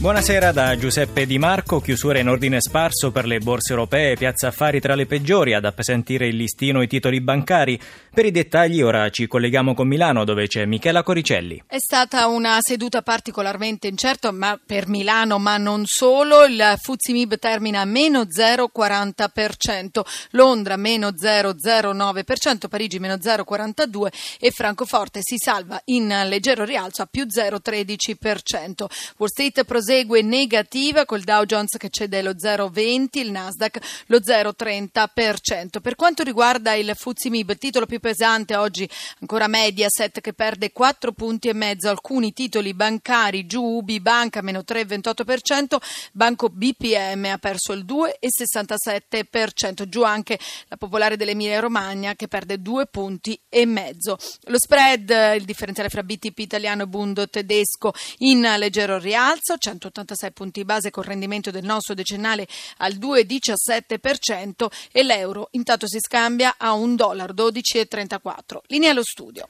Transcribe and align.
Buonasera 0.00 0.50
da 0.50 0.78
Giuseppe 0.78 1.26
Di 1.26 1.36
Marco, 1.38 1.78
chiusura 1.78 2.18
in 2.18 2.28
ordine 2.30 2.62
sparso 2.62 3.10
per 3.10 3.26
le 3.26 3.38
borse 3.38 3.74
europee, 3.74 4.16
piazza 4.16 4.48
affari 4.48 4.80
tra 4.80 4.94
le 4.94 5.04
peggiori, 5.04 5.52
ad 5.52 5.66
appesantire 5.66 6.26
il 6.26 6.36
listino 6.36 6.80
i 6.80 6.86
titoli 6.86 7.20
bancari. 7.20 7.78
Per 8.10 8.24
i 8.24 8.30
dettagli 8.30 8.80
ora 8.80 9.10
ci 9.10 9.26
colleghiamo 9.26 9.74
con 9.74 9.86
Milano 9.86 10.24
dove 10.24 10.46
c'è 10.46 10.64
Michela 10.64 11.02
Coricelli. 11.02 11.64
È 11.66 11.78
stata 11.78 12.28
una 12.28 12.56
seduta 12.60 13.02
particolarmente 13.02 13.88
incerta 13.88 14.30
ma 14.30 14.58
per 14.64 14.88
Milano, 14.88 15.38
ma 15.38 15.58
non 15.58 15.82
solo. 15.84 16.46
Il 16.46 16.76
Fuzimib 16.80 17.38
termina 17.38 17.82
a 17.82 17.84
meno 17.84 18.22
0,40%, 18.22 20.00
Londra 20.30 20.76
meno 20.76 21.08
0,09%, 21.08 22.68
Parigi 22.70 22.98
meno 22.98 23.16
0,42% 23.16 24.06
e 24.40 24.50
Francoforte 24.50 25.20
si 25.20 25.36
salva 25.36 25.78
in 25.84 26.08
leggero 26.24 26.64
rialzo 26.64 27.02
a 27.02 27.06
più 27.06 27.26
0,13%. 27.26 28.86
Wall 29.18 29.28
Street 29.28 29.64
prosegue 29.64 29.88
prosegue 29.90 30.22
negativa 30.22 31.04
col 31.04 31.22
Dow 31.22 31.44
Jones 31.44 31.76
che 31.76 31.90
cede 31.90 32.22
lo 32.22 32.30
0,20, 32.30 33.18
il 33.18 33.32
Nasdaq 33.32 34.04
lo 34.06 34.18
0,30%. 34.18 35.80
Per 35.80 35.96
quanto 35.96 36.22
riguarda 36.22 36.74
il 36.74 36.92
Fuzimib, 36.94 37.56
titolo 37.56 37.86
più 37.86 37.98
pesante 37.98 38.54
oggi 38.54 38.88
ancora 39.18 39.48
Mediaset 39.48 40.20
che 40.20 40.32
perde 40.32 40.70
4 40.70 41.10
punti 41.10 41.48
e 41.48 41.54
mezzo, 41.54 41.88
alcuni 41.88 42.32
titoli 42.32 42.72
bancari 42.72 43.46
giù, 43.46 43.64
Ubi 43.64 44.00
Banca 44.00 44.42
meno 44.42 44.60
3,28%, 44.60 45.76
Banco 46.12 46.50
BPM 46.50 47.24
ha 47.24 47.38
perso 47.38 47.72
il 47.72 47.84
2,67%, 47.84 49.88
giù 49.88 50.04
anche 50.04 50.38
la 50.68 50.76
Popolare 50.76 51.16
dell'Emilia 51.16 51.58
Romagna 51.58 52.14
che 52.14 52.28
perde 52.28 52.62
2 52.62 52.86
punti 52.86 53.36
e 53.48 53.66
mezzo. 53.66 54.16
Lo 54.44 54.56
spread, 54.56 55.34
il 55.36 55.44
differenziale 55.44 55.88
fra 55.88 56.04
BTP 56.04 56.38
italiano 56.38 56.84
e 56.84 56.86
Bundo 56.86 57.28
tedesco 57.28 57.92
in 58.18 58.42
leggero 58.56 58.98
rialzo, 58.98 59.56
100 59.58 59.78
186 59.80 60.32
punti 60.32 60.64
base 60.64 60.90
con 60.90 61.02
rendimento 61.02 61.50
del 61.50 61.64
nostro 61.64 61.94
decennale 61.94 62.46
al 62.78 62.94
2,17% 62.94 64.66
e 64.92 65.02
l'euro 65.02 65.48
intanto 65.52 65.88
si 65.88 65.98
scambia 65.98 66.54
a 66.58 66.74
1,1234 66.74 66.94
dollaro. 66.94 68.62
Linea 68.66 68.90
allo 68.90 69.02
studio. 69.02 69.48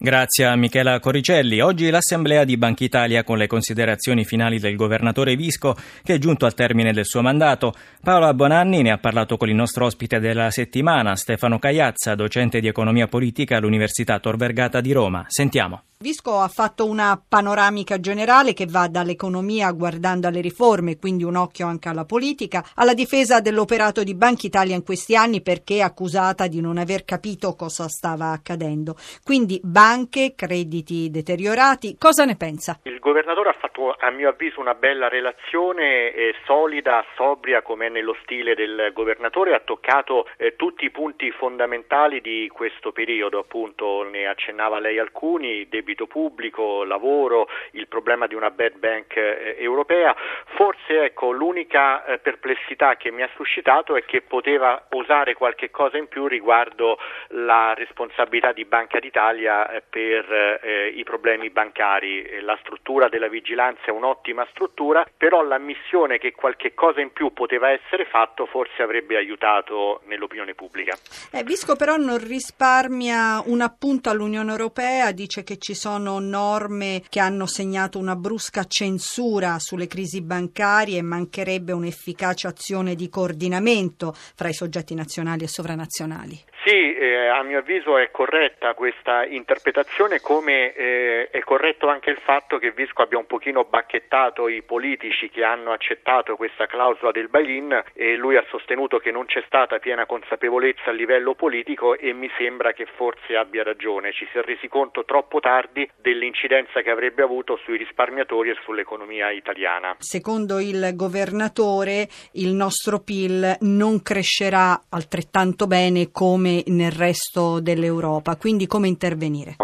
Grazie 0.00 0.44
a 0.44 0.54
Michela 0.54 1.00
Coricelli. 1.00 1.60
Oggi 1.60 1.90
l'Assemblea 1.90 2.44
di 2.44 2.56
Banca 2.56 2.84
Italia 2.84 3.24
con 3.24 3.36
le 3.36 3.48
considerazioni 3.48 4.24
finali 4.24 4.60
del 4.60 4.76
governatore 4.76 5.34
Visco 5.34 5.74
che 6.04 6.14
è 6.14 6.18
giunto 6.18 6.46
al 6.46 6.54
termine 6.54 6.92
del 6.92 7.04
suo 7.04 7.20
mandato. 7.20 7.74
Paola 8.00 8.32
Bonanni 8.32 8.82
ne 8.82 8.92
ha 8.92 8.98
parlato 8.98 9.36
con 9.36 9.48
il 9.48 9.56
nostro 9.56 9.86
ospite 9.86 10.20
della 10.20 10.52
settimana, 10.52 11.16
Stefano 11.16 11.58
Cagliazza, 11.58 12.14
docente 12.14 12.60
di 12.60 12.68
economia 12.68 13.08
politica 13.08 13.56
all'Università 13.56 14.20
Tor 14.20 14.36
Vergata 14.36 14.80
di 14.80 14.92
Roma. 14.92 15.24
Sentiamo. 15.26 15.82
Visco 16.00 16.38
ha 16.38 16.46
fatto 16.46 16.86
una 16.86 17.20
panoramica 17.26 17.98
generale 17.98 18.54
che 18.54 18.66
va 18.66 18.86
dall'economia 18.86 19.68
guardando 19.72 20.28
alle 20.28 20.40
riforme, 20.40 20.96
quindi 20.96 21.24
un 21.24 21.34
occhio 21.34 21.66
anche 21.66 21.88
alla 21.88 22.04
politica, 22.04 22.64
alla 22.74 22.94
difesa 22.94 23.40
dell'operato 23.40 24.04
di 24.04 24.14
Banca 24.14 24.46
Italia 24.46 24.76
in 24.76 24.84
questi 24.84 25.16
anni 25.16 25.40
perché 25.40 25.82
accusata 25.82 26.46
di 26.46 26.60
non 26.60 26.78
aver 26.78 27.04
capito 27.04 27.56
cosa 27.56 27.88
stava 27.88 28.30
accadendo. 28.30 28.96
Quindi 29.24 29.60
banche, 29.88 30.34
crediti 30.36 31.08
deteriorati, 31.10 31.96
cosa 31.98 32.26
ne 32.26 32.36
pensa? 32.36 32.78
Il 32.82 32.98
governatore 32.98 33.48
ha 33.48 33.56
fatto 33.58 33.96
a 33.98 34.10
mio 34.10 34.28
avviso 34.28 34.60
una 34.60 34.74
bella 34.74 35.08
relazione 35.08 36.12
eh, 36.12 36.34
solida, 36.44 37.02
sobria 37.16 37.62
come 37.62 37.86
è 37.86 37.88
nello 37.88 38.14
stile 38.22 38.54
del 38.54 38.90
governatore, 38.92 39.54
ha 39.54 39.60
toccato 39.60 40.28
eh, 40.36 40.56
tutti 40.56 40.84
i 40.84 40.90
punti 40.90 41.30
fondamentali 41.30 42.20
di 42.20 42.50
questo 42.52 42.92
periodo, 42.92 43.38
appunto 43.38 44.02
ne 44.02 44.26
accennava 44.26 44.78
lei 44.78 44.98
alcuni, 44.98 45.68
debito 45.70 46.06
pubblico, 46.06 46.84
lavoro, 46.84 47.48
il 47.70 47.88
problema 47.88 48.26
di 48.26 48.34
una 48.34 48.50
bad 48.50 48.76
bank 48.76 49.16
eh, 49.16 49.56
europea. 49.58 50.14
Forse 50.56 51.04
ecco, 51.04 51.30
l'unica 51.30 52.04
eh, 52.04 52.18
perplessità 52.18 52.96
che 52.96 53.10
mi 53.10 53.22
ha 53.22 53.30
suscitato 53.36 53.96
è 53.96 54.04
che 54.04 54.20
poteva 54.20 54.84
osare 54.90 55.32
qualche 55.32 55.70
cosa 55.70 55.96
in 55.96 56.08
più 56.08 56.26
riguardo 56.26 56.98
la 57.28 57.72
responsabilità 57.72 58.52
di 58.52 58.66
Banca 58.66 58.98
d'Italia 58.98 59.70
eh, 59.70 59.77
per 59.88 60.60
eh, 60.62 60.88
i 60.88 61.04
problemi 61.04 61.50
bancari. 61.50 62.40
La 62.42 62.58
struttura 62.60 63.08
della 63.08 63.28
vigilanza 63.28 63.86
è 63.86 63.90
un'ottima 63.90 64.46
struttura, 64.50 65.06
però 65.16 65.42
l'ammissione 65.42 66.18
che 66.18 66.32
qualche 66.32 66.74
cosa 66.74 67.00
in 67.00 67.12
più 67.12 67.32
poteva 67.32 67.70
essere 67.70 68.04
fatto 68.06 68.46
forse 68.46 68.82
avrebbe 68.82 69.16
aiutato 69.16 70.02
nell'opinione 70.06 70.54
pubblica. 70.54 70.96
Eh, 71.32 71.42
Visco 71.44 71.76
però 71.76 71.96
non 71.96 72.18
risparmia 72.18 73.42
un 73.46 73.60
appunto 73.60 74.10
all'Unione 74.10 74.50
Europea, 74.50 75.12
dice 75.12 75.42
che 75.42 75.58
ci 75.58 75.74
sono 75.74 76.18
norme 76.18 77.02
che 77.08 77.20
hanno 77.20 77.46
segnato 77.46 77.98
una 77.98 78.16
brusca 78.16 78.64
censura 78.64 79.58
sulle 79.58 79.86
crisi 79.86 80.22
bancarie 80.22 80.98
e 80.98 81.02
mancherebbe 81.02 81.72
un'efficace 81.72 82.46
azione 82.46 82.94
di 82.94 83.08
coordinamento 83.08 84.12
fra 84.14 84.48
i 84.48 84.54
soggetti 84.54 84.94
nazionali 84.94 85.44
e 85.44 85.48
sovranazionali. 85.48 86.38
Sì, 86.68 86.94
eh, 86.94 87.28
a 87.28 87.42
mio 87.44 87.60
avviso 87.60 87.96
è 87.96 88.10
corretta 88.10 88.74
questa 88.74 89.24
interpretazione, 89.24 90.20
come 90.20 90.74
eh, 90.74 91.30
è 91.30 91.38
corretto 91.38 91.88
anche 91.88 92.10
il 92.10 92.18
fatto 92.22 92.58
che 92.58 92.72
Visco 92.72 93.00
abbia 93.00 93.16
un 93.16 93.24
pochino 93.24 93.64
bacchettato 93.64 94.48
i 94.48 94.60
politici 94.60 95.30
che 95.30 95.44
hanno 95.44 95.72
accettato 95.72 96.36
questa 96.36 96.66
clausola 96.66 97.10
del 97.10 97.30
bail-in 97.30 97.84
e 97.94 98.16
lui 98.16 98.36
ha 98.36 98.44
sostenuto 98.50 98.98
che 98.98 99.10
non 99.10 99.24
c'è 99.24 99.42
stata 99.46 99.78
piena 99.78 100.04
consapevolezza 100.04 100.90
a 100.90 100.92
livello 100.92 101.34
politico 101.34 101.96
e 101.96 102.12
mi 102.12 102.30
sembra 102.36 102.74
che 102.74 102.84
forse 102.96 103.34
abbia 103.34 103.62
ragione, 103.62 104.12
ci 104.12 104.28
si 104.30 104.36
è 104.36 104.42
resi 104.42 104.68
conto 104.68 105.06
troppo 105.06 105.40
tardi 105.40 105.88
dell'incidenza 105.96 106.82
che 106.82 106.90
avrebbe 106.90 107.22
avuto 107.22 107.56
sui 107.64 107.78
risparmiatori 107.78 108.50
e 108.50 108.56
sull'economia 108.64 109.30
italiana. 109.30 109.96
Secondo 110.00 110.58
il 110.58 110.90
governatore 110.94 112.08
il 112.32 112.52
nostro 112.52 112.98
PIL 112.98 113.56
non 113.60 114.02
crescerà 114.02 114.82
altrettanto 114.90 115.66
bene 115.66 116.10
come 116.12 116.56
nel 116.66 116.92
resto 116.92 117.60
dell'Europa, 117.60 118.36
quindi 118.36 118.66
come 118.66 118.88
intervenire? 118.88 119.56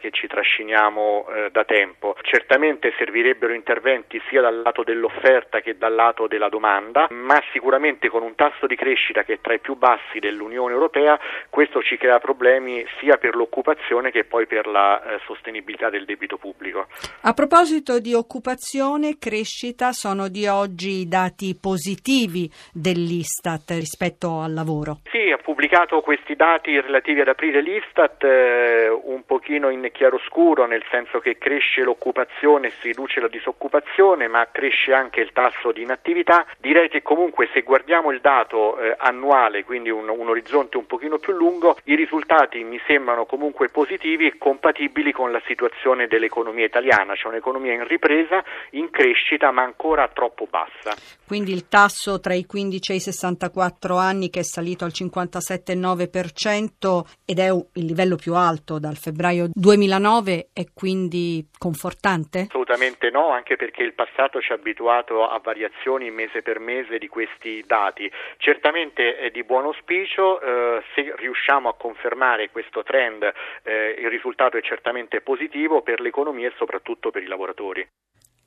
Che 0.00 0.10
ci 0.12 0.26
trasciniamo 0.28 1.26
eh, 1.28 1.50
da 1.50 1.64
tempo. 1.64 2.16
Certamente 2.22 2.94
servirebbero 2.96 3.52
interventi 3.52 4.18
sia 4.30 4.40
dal 4.40 4.62
lato 4.62 4.82
dell'offerta 4.82 5.60
che 5.60 5.76
dal 5.76 5.94
lato 5.94 6.26
della 6.26 6.48
domanda, 6.48 7.06
ma 7.10 7.38
sicuramente 7.52 8.08
con 8.08 8.22
un 8.22 8.34
tasso 8.34 8.66
di 8.66 8.76
crescita 8.76 9.24
che 9.24 9.34
è 9.34 9.38
tra 9.42 9.52
i 9.52 9.58
più 9.58 9.76
bassi 9.76 10.18
dell'Unione 10.18 10.72
Europea, 10.72 11.20
questo 11.50 11.82
ci 11.82 11.98
crea 11.98 12.18
problemi 12.18 12.82
sia 12.98 13.18
per 13.18 13.36
l'occupazione 13.36 14.10
che 14.10 14.24
poi 14.24 14.46
per 14.46 14.66
la 14.66 15.02
eh, 15.02 15.20
sostenibilità 15.26 15.90
del 15.90 16.06
debito 16.06 16.38
pubblico. 16.38 16.86
A 17.22 17.34
proposito 17.34 17.98
di 17.98 18.14
occupazione, 18.14 19.18
crescita, 19.18 19.92
sono 19.92 20.28
di 20.28 20.46
oggi 20.46 21.00
i 21.00 21.08
dati 21.08 21.58
positivi 21.60 22.50
dell'Istat 22.72 23.68
rispetto 23.72 24.40
al 24.40 24.54
lavoro. 24.54 25.00
Sì, 25.10 25.30
ha 25.30 25.36
pubblicato 25.36 26.00
questi 26.00 26.34
dati 26.36 26.80
relativi 26.80 27.20
ad 27.20 27.28
aprile 27.28 27.60
l'Istat 27.60 28.24
eh, 28.24 28.88
un 28.88 29.24
pochino 29.26 29.68
in 29.68 29.89
chiaroscuro, 29.90 30.66
nel 30.66 30.84
senso 30.90 31.20
che 31.20 31.38
cresce 31.38 31.82
l'occupazione, 31.82 32.70
si 32.80 32.88
riduce 32.88 33.20
la 33.20 33.28
disoccupazione, 33.28 34.28
ma 34.28 34.48
cresce 34.50 34.92
anche 34.92 35.20
il 35.20 35.30
tasso 35.32 35.72
di 35.72 35.82
inattività. 35.82 36.46
Direi 36.58 36.88
che 36.88 37.02
comunque 37.02 37.48
se 37.52 37.62
guardiamo 37.62 38.10
il 38.10 38.20
dato 38.20 38.78
eh, 38.78 38.94
annuale, 38.98 39.64
quindi 39.64 39.90
un, 39.90 40.08
un, 40.08 40.28
orizzonte 40.28 40.76
un 40.76 40.86
pochino 40.86 41.18
più 41.18 41.32
lungo, 41.32 41.76
i 41.84 41.94
risultati 41.94 42.62
mi 42.64 42.80
sembrano 42.86 43.26
comunque 43.26 43.68
positivi 43.68 44.26
e 44.26 44.38
compatibili 44.38 45.12
con 45.12 45.32
la 45.32 45.42
situazione 45.46 46.06
dell'economia 46.06 46.64
italiana, 46.64 47.14
cioè 47.14 47.32
un'economia 47.32 47.72
in 47.72 47.86
ripresa, 47.86 48.42
in 48.70 48.90
crescita, 48.90 49.50
ma 49.50 49.62
ancora 49.62 50.08
troppo 50.08 50.46
bassa. 50.48 50.94
Quindi 51.26 51.52
il 51.52 51.68
tasso 51.68 52.20
tra 52.20 52.34
i 52.34 52.46
15 52.46 52.92
e 52.92 52.94
i 52.96 53.00
64 53.00 53.96
anni 53.96 54.30
che 54.30 54.40
è 54.40 54.42
salito 54.42 54.84
al 54.84 54.92
57,9% 54.94 57.00
ed 57.24 57.38
è 57.38 57.48
il 57.48 57.84
livello 57.84 58.16
più 58.16 58.34
alto 58.34 58.78
dal 58.78 58.96
febbraio 58.96 59.48
2009 59.80 60.50
è 60.52 60.66
quindi 60.74 61.48
confortante? 61.56 62.40
Assolutamente 62.48 63.08
no, 63.10 63.30
anche 63.30 63.56
perché 63.56 63.82
il 63.82 63.94
passato 63.94 64.40
ci 64.40 64.52
ha 64.52 64.56
abituato 64.56 65.26
a 65.26 65.40
variazioni 65.42 66.10
mese 66.10 66.42
per 66.42 66.58
mese 66.58 66.98
di 66.98 67.08
questi 67.08 67.64
dati. 67.66 68.10
Certamente 68.36 69.16
è 69.16 69.30
di 69.30 69.42
buon 69.42 69.64
auspicio, 69.64 70.40
eh, 70.40 70.82
se 70.94 71.14
riusciamo 71.16 71.70
a 71.70 71.74
confermare 71.74 72.50
questo 72.50 72.82
trend 72.82 73.22
eh, 73.62 73.96
il 73.98 74.10
risultato 74.10 74.58
è 74.58 74.60
certamente 74.60 75.22
positivo 75.22 75.80
per 75.80 76.00
l'economia 76.00 76.48
e 76.48 76.52
soprattutto 76.56 77.10
per 77.10 77.22
i 77.22 77.26
lavoratori. 77.26 77.88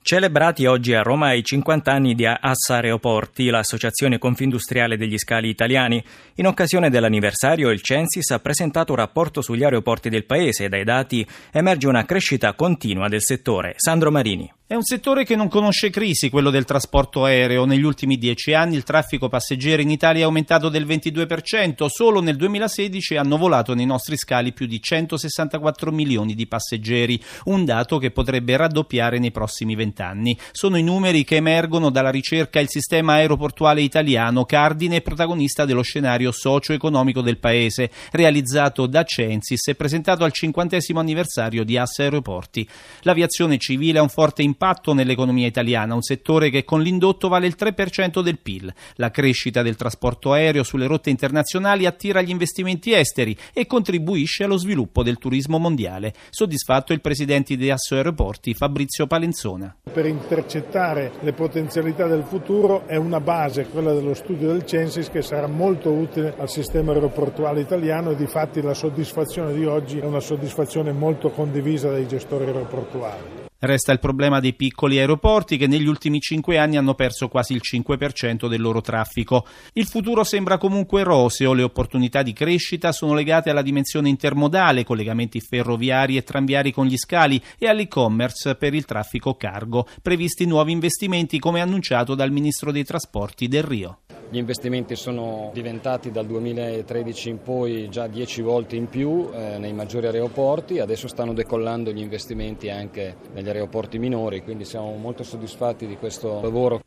Celebrati 0.06 0.66
oggi 0.66 0.92
a 0.92 1.00
Roma 1.00 1.32
i 1.32 1.42
50 1.42 1.90
anni 1.90 2.14
di 2.14 2.26
Assa 2.26 2.74
Aeroporti, 2.74 3.48
l'associazione 3.48 4.18
confindustriale 4.18 4.98
degli 4.98 5.16
scali 5.16 5.48
italiani. 5.48 6.04
In 6.34 6.46
occasione 6.46 6.90
dell'anniversario 6.90 7.70
il 7.70 7.80
Censis 7.80 8.28
ha 8.32 8.38
presentato 8.38 8.92
un 8.92 8.98
rapporto 8.98 9.40
sugli 9.40 9.64
aeroporti 9.64 10.10
del 10.10 10.26
paese 10.26 10.64
e 10.64 10.68
dai 10.68 10.84
dati 10.84 11.26
emerge 11.50 11.88
una 11.88 12.04
crescita 12.04 12.52
continua 12.52 13.08
del 13.08 13.22
settore. 13.22 13.72
Sandro 13.76 14.10
Marini. 14.10 14.52
È 14.66 14.74
un 14.74 14.82
settore 14.82 15.24
che 15.24 15.36
non 15.36 15.48
conosce 15.48 15.90
crisi, 15.90 16.30
quello 16.30 16.48
del 16.48 16.64
trasporto 16.64 17.26
aereo. 17.26 17.66
Negli 17.66 17.82
ultimi 17.82 18.16
dieci 18.16 18.54
anni 18.54 18.76
il 18.76 18.82
traffico 18.82 19.28
passeggeri 19.28 19.82
in 19.82 19.90
Italia 19.90 20.22
è 20.22 20.24
aumentato 20.24 20.70
del 20.70 20.86
22%. 20.86 21.84
Solo 21.88 22.22
nel 22.22 22.36
2016 22.36 23.16
hanno 23.16 23.36
volato 23.36 23.74
nei 23.74 23.84
nostri 23.84 24.16
scali 24.16 24.54
più 24.54 24.64
di 24.64 24.80
164 24.80 25.92
milioni 25.92 26.34
di 26.34 26.46
passeggeri, 26.46 27.22
un 27.44 27.66
dato 27.66 27.98
che 27.98 28.10
potrebbe 28.10 28.56
raddoppiare 28.56 29.18
nei 29.18 29.32
prossimi 29.32 29.74
vent'anni. 29.74 30.34
Sono 30.52 30.78
i 30.78 30.82
numeri 30.82 31.24
che 31.24 31.36
emergono 31.36 31.90
dalla 31.90 32.10
ricerca 32.10 32.58
Il 32.58 32.70
sistema 32.70 33.16
aeroportuale 33.16 33.82
italiano, 33.82 34.46
cardine 34.46 34.96
e 34.96 35.02
protagonista 35.02 35.66
dello 35.66 35.82
scenario 35.82 36.32
socio-economico 36.32 37.20
del 37.20 37.36
paese, 37.36 37.90
realizzato 38.12 38.86
da 38.86 39.04
Censis 39.04 39.68
e 39.68 39.74
presentato 39.74 40.24
al 40.24 40.32
cinquantesimo 40.32 41.00
anniversario 41.00 41.64
di 41.64 41.76
Assa 41.76 42.04
Aeroporti. 42.04 42.66
L'aviazione 43.02 43.58
civile 43.58 43.98
ha 43.98 44.02
un 44.02 44.08
forte 44.08 44.40
impatto 44.40 44.52
impatto 44.54 44.94
nell'economia 44.94 45.48
italiana, 45.48 45.94
un 45.94 46.02
settore 46.02 46.48
che 46.48 46.64
con 46.64 46.80
l'indotto 46.80 47.26
vale 47.28 47.48
il 47.48 47.56
3% 47.58 48.22
del 48.22 48.38
PIL. 48.38 48.72
La 48.94 49.10
crescita 49.10 49.62
del 49.62 49.74
trasporto 49.74 50.32
aereo 50.32 50.62
sulle 50.62 50.86
rotte 50.86 51.10
internazionali 51.10 51.86
attira 51.86 52.22
gli 52.22 52.30
investimenti 52.30 52.94
esteri 52.94 53.36
e 53.52 53.66
contribuisce 53.66 54.44
allo 54.44 54.56
sviluppo 54.56 55.02
del 55.02 55.18
turismo 55.18 55.58
mondiale. 55.58 56.14
Soddisfatto 56.30 56.92
il 56.92 57.00
presidente 57.00 57.56
di 57.56 57.68
Asso 57.68 57.96
Aeroporti, 57.96 58.54
Fabrizio 58.54 59.08
Palenzona. 59.08 59.76
Per 59.92 60.06
intercettare 60.06 61.12
le 61.20 61.32
potenzialità 61.32 62.06
del 62.06 62.22
futuro 62.22 62.86
è 62.86 62.96
una 62.96 63.20
base, 63.20 63.66
quella 63.66 63.92
dello 63.92 64.14
studio 64.14 64.52
del 64.52 64.64
Censis, 64.64 65.10
che 65.10 65.22
sarà 65.22 65.48
molto 65.48 65.90
utile 65.90 66.34
al 66.38 66.48
sistema 66.48 66.92
aeroportuale 66.92 67.60
italiano 67.60 68.10
e 68.10 68.16
di 68.16 68.26
fatti 68.26 68.62
la 68.62 68.74
soddisfazione 68.74 69.52
di 69.52 69.64
oggi 69.64 69.98
è 69.98 70.04
una 70.04 70.20
soddisfazione 70.20 70.92
molto 70.92 71.30
condivisa 71.30 71.90
dai 71.90 72.06
gestori 72.06 72.44
aeroportuali. 72.44 73.43
Resta 73.64 73.92
il 73.92 73.98
problema 73.98 74.40
dei 74.40 74.52
piccoli 74.52 74.98
aeroporti 74.98 75.56
che 75.56 75.66
negli 75.66 75.86
ultimi 75.86 76.20
cinque 76.20 76.58
anni 76.58 76.76
hanno 76.76 76.92
perso 76.92 77.28
quasi 77.28 77.54
il 77.54 77.62
5% 77.64 78.46
del 78.46 78.60
loro 78.60 78.82
traffico. 78.82 79.46
Il 79.72 79.86
futuro 79.86 80.22
sembra 80.22 80.58
comunque 80.58 81.02
roseo, 81.02 81.54
le 81.54 81.62
opportunità 81.62 82.22
di 82.22 82.34
crescita 82.34 82.92
sono 82.92 83.14
legate 83.14 83.48
alla 83.48 83.62
dimensione 83.62 84.10
intermodale, 84.10 84.84
collegamenti 84.84 85.40
ferroviari 85.40 86.18
e 86.18 86.24
tranviari 86.24 86.72
con 86.72 86.84
gli 86.84 86.98
scali 86.98 87.42
e 87.56 87.66
all'e-commerce 87.66 88.54
per 88.56 88.74
il 88.74 88.84
traffico 88.84 89.34
cargo, 89.34 89.88
previsti 90.02 90.44
nuovi 90.44 90.72
investimenti 90.72 91.38
come 91.38 91.62
annunciato 91.62 92.14
dal 92.14 92.30
Ministro 92.30 92.70
dei 92.70 92.84
Trasporti 92.84 93.48
Del 93.48 93.62
Rio. 93.62 94.00
Gli 94.34 94.38
investimenti 94.38 94.96
sono 94.96 95.52
diventati 95.54 96.10
dal 96.10 96.26
2013 96.26 97.28
in 97.28 97.40
poi 97.40 97.88
già 97.88 98.08
10 98.08 98.42
volte 98.42 98.74
in 98.74 98.88
più 98.88 99.30
eh, 99.32 99.58
nei 99.58 99.72
maggiori 99.72 100.06
aeroporti, 100.06 100.80
adesso 100.80 101.06
stanno 101.06 101.32
decollando 101.32 101.92
gli 101.92 102.00
investimenti 102.00 102.68
anche 102.68 103.14
negli 103.32 103.46
aeroporti 103.46 103.96
minori, 103.96 104.42
quindi 104.42 104.64
siamo 104.64 104.92
molto 104.96 105.22
soddisfatti 105.22 105.86
di 105.86 105.96
questo 105.96 106.40
lavoro. 106.42 106.80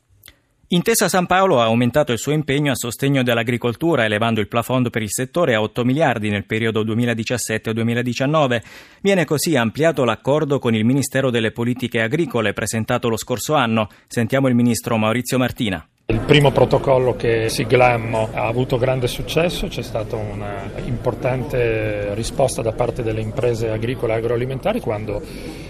Intesa 0.68 1.08
San 1.08 1.26
Paolo 1.26 1.62
ha 1.62 1.64
aumentato 1.64 2.12
il 2.12 2.18
suo 2.18 2.34
impegno 2.34 2.74
a 2.74 2.76
sostegno 2.76 3.24
dell'agricoltura, 3.24 4.04
elevando 4.04 4.42
il 4.42 4.50
plafond 4.50 4.90
per 4.90 5.02
il 5.02 5.10
settore 5.10 5.56
a 5.56 5.62
8 5.62 5.86
miliardi 5.86 6.30
nel 6.30 6.46
periodo 6.46 6.84
2017-2019. 6.84 8.62
Viene 9.00 9.24
così 9.24 9.56
ampliato 9.56 10.04
l'accordo 10.04 10.60
con 10.60 10.76
il 10.76 10.84
Ministero 10.84 11.30
delle 11.30 11.54
Politiche 11.54 12.02
Agricole 12.02 12.52
presentato 12.52 13.08
lo 13.08 13.16
scorso 13.16 13.54
anno. 13.54 13.88
Sentiamo 14.06 14.50
il 14.50 14.56
ministro 14.56 14.98
Maurizio 14.98 15.38
Martina. 15.38 15.88
Il 16.10 16.22
primo 16.22 16.52
protocollo 16.52 17.18
che 17.18 17.50
siglammo 17.50 18.30
ha 18.32 18.48
avuto 18.48 18.78
grande 18.78 19.08
successo, 19.08 19.68
c'è 19.68 19.82
stata 19.82 20.16
un'importante 20.16 22.14
risposta 22.14 22.62
da 22.62 22.72
parte 22.72 23.04
delle 23.04 23.20
imprese 23.20 23.70
agricole 23.70 24.14
e 24.14 24.16
agroalimentari 24.16 24.80
quando 24.80 25.22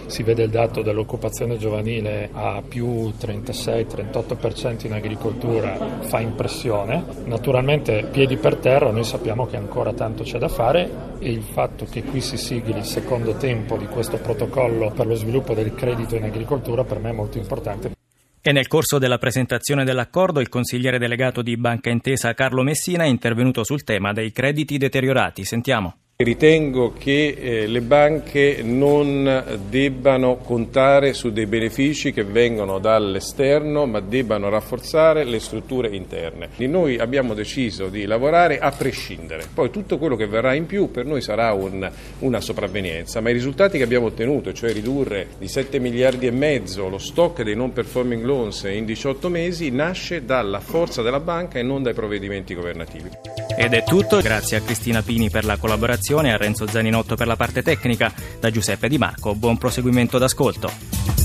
si 0.05 0.21
vede 0.21 0.43
il 0.43 0.51
dato 0.51 0.83
dell'occupazione 0.83 1.57
giovanile 1.57 2.29
a 2.31 2.61
più 2.61 3.11
36-38% 3.19 4.85
in 4.85 4.93
agricoltura 4.93 5.75
fa 6.01 6.19
impressione. 6.19 7.03
Naturalmente 7.25 8.07
piedi 8.11 8.37
per 8.37 8.57
terra, 8.57 8.91
noi 8.91 9.05
sappiamo 9.05 9.47
che 9.47 9.57
ancora 9.57 9.91
tanto 9.93 10.21
c'è 10.21 10.37
da 10.37 10.49
fare 10.49 11.15
e 11.17 11.31
il 11.31 11.41
fatto 11.41 11.85
che 11.89 12.03
qui 12.03 12.21
si 12.21 12.37
sigli 12.37 12.75
il 12.75 12.85
secondo 12.85 13.33
tempo 13.37 13.75
di 13.75 13.87
questo 13.87 14.17
protocollo 14.17 14.91
per 14.91 15.07
lo 15.07 15.15
sviluppo 15.15 15.55
del 15.55 15.73
credito 15.73 16.15
in 16.15 16.25
agricoltura 16.25 16.83
per 16.83 16.99
me 16.99 17.09
è 17.09 17.13
molto 17.13 17.39
importante. 17.39 17.96
E 18.47 18.53
nel 18.53 18.67
corso 18.67 18.97
della 18.97 19.17
presentazione 19.17 19.83
dell'accordo 19.83 20.39
il 20.39 20.47
consigliere 20.47 20.97
delegato 20.97 21.41
di 21.41 21.57
Banca 21.57 21.89
Intesa 21.89 22.33
Carlo 22.33 22.63
Messina 22.63 23.03
è 23.03 23.07
intervenuto 23.07 23.65
sul 23.65 23.83
tema 23.83 24.13
dei 24.13 24.31
crediti 24.31 24.77
deteriorati. 24.77 25.43
Sentiamo. 25.43 26.06
Ritengo 26.19 26.93
che 26.97 27.37
eh, 27.39 27.67
le 27.67 27.81
banche 27.81 28.61
non 28.63 29.59
debbano 29.69 30.37
contare 30.37 31.13
su 31.13 31.31
dei 31.31 31.45
benefici 31.45 32.11
che 32.11 32.23
vengono 32.23 32.79
dall'esterno, 32.79 33.85
ma 33.85 33.99
debbano 33.99 34.49
rafforzare 34.49 35.23
le 35.25 35.39
strutture 35.39 35.89
interne. 35.89 36.49
E 36.57 36.65
noi 36.65 36.97
abbiamo 36.97 37.35
deciso 37.35 37.89
di 37.89 38.05
lavorare 38.05 38.57
a 38.57 38.71
prescindere. 38.71 39.45
Poi 39.53 39.69
tutto 39.69 39.99
quello 39.99 40.15
che 40.15 40.25
verrà 40.25 40.55
in 40.55 40.65
più 40.65 40.89
per 40.89 41.05
noi 41.05 41.21
sarà 41.21 41.53
un, 41.53 41.87
una 42.21 42.41
sopravvenienza, 42.41 43.21
ma 43.21 43.29
i 43.29 43.33
risultati 43.33 43.77
che 43.77 43.83
abbiamo 43.83 44.07
ottenuto, 44.07 44.53
cioè 44.53 44.73
ridurre 44.73 45.27
di 45.37 45.47
7 45.47 45.77
miliardi 45.77 46.25
e 46.25 46.31
mezzo 46.31 46.89
lo 46.89 46.97
stock 46.97 47.43
dei 47.43 47.55
non 47.55 47.73
performing 47.73 48.23
loans 48.23 48.63
in 48.63 48.85
18 48.85 49.29
mesi, 49.29 49.69
nasce 49.69 50.25
dalla 50.25 50.61
forza 50.61 51.03
della 51.03 51.19
banca 51.19 51.59
e 51.59 51.61
non 51.61 51.83
dai 51.83 51.93
provvedimenti 51.93 52.55
governativi. 52.55 53.11
Ed 53.55 53.73
è 53.73 53.83
tutto, 53.83 54.19
grazie 54.19 54.57
a 54.57 54.61
Cristina 54.61 55.01
Pini 55.03 55.29
per 55.29 55.43
la 55.43 55.57
collaborazione 55.57 56.05
e 56.29 56.31
a 56.31 56.37
Renzo 56.37 56.67
Zaninotto 56.67 57.15
per 57.15 57.27
la 57.27 57.35
parte 57.35 57.61
tecnica. 57.61 58.13
Da 58.39 58.49
Giuseppe 58.49 58.87
Di 58.87 58.97
Marco, 58.97 59.35
buon 59.35 59.57
proseguimento 59.57 60.17
d'ascolto. 60.17 61.16